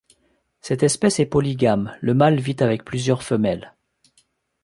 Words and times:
Cette 0.61 0.81
espèce 0.81 1.19
est 1.19 1.27
polygame, 1.27 1.95
le 2.01 2.15
mâle 2.15 2.39
vit 2.39 2.55
avec 2.61 2.83
plusieurs 2.83 3.21
femelles. 3.21 3.75